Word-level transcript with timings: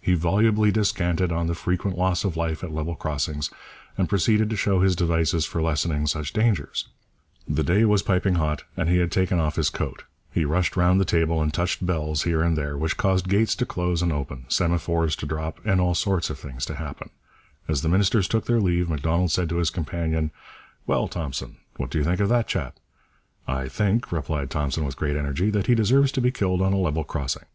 He 0.00 0.14
volubly 0.14 0.70
descanted 0.70 1.32
on 1.32 1.48
the 1.48 1.52
frequent 1.56 1.98
loss 1.98 2.22
of 2.24 2.36
life 2.36 2.62
at 2.62 2.70
level 2.70 2.94
crossings 2.94 3.50
and 3.98 4.08
proceeded 4.08 4.48
to 4.50 4.56
show 4.56 4.80
his 4.80 4.94
devices 4.94 5.46
for 5.46 5.60
lessening 5.60 6.06
such 6.06 6.32
dangers. 6.32 6.86
The 7.48 7.64
day 7.64 7.84
was 7.84 8.00
piping 8.00 8.36
hot 8.36 8.62
and 8.76 8.88
he 8.88 8.98
had 8.98 9.10
taken 9.10 9.40
off 9.40 9.56
his 9.56 9.70
coat. 9.70 10.04
He 10.30 10.44
rushed 10.44 10.76
round 10.76 11.00
the 11.00 11.04
table 11.04 11.42
and 11.42 11.52
touched 11.52 11.84
bells 11.84 12.22
here 12.22 12.40
and 12.40 12.56
there, 12.56 12.78
which 12.78 12.96
caused 12.96 13.28
gates 13.28 13.56
to 13.56 13.66
close 13.66 14.00
and 14.00 14.12
open, 14.12 14.44
semaphores 14.46 15.16
to 15.16 15.26
drop, 15.26 15.58
and 15.64 15.80
all 15.80 15.96
sorts 15.96 16.30
of 16.30 16.38
things 16.38 16.64
to 16.66 16.76
happen. 16.76 17.10
As 17.66 17.82
the 17.82 17.88
ministers 17.88 18.28
took 18.28 18.44
their 18.46 18.60
leave, 18.60 18.88
Macdonald 18.88 19.32
said 19.32 19.48
to 19.48 19.56
his 19.56 19.70
companion, 19.70 20.30
'Well, 20.86 21.08
Thompson, 21.08 21.56
what 21.78 21.90
do 21.90 21.98
you 21.98 22.04
think 22.04 22.20
of 22.20 22.28
that 22.28 22.46
chap?' 22.46 22.78
'I 23.48 23.70
think,' 23.70 24.12
replied 24.12 24.50
Thompson 24.52 24.84
with 24.84 24.94
great 24.94 25.16
energy, 25.16 25.50
'that 25.50 25.66
he 25.66 25.74
deserves 25.74 26.12
to 26.12 26.20
be 26.20 26.30
killed 26.30 26.62
on 26.62 26.72
a 26.72 26.76
level 26.76 27.02
crossing.' 27.02 27.46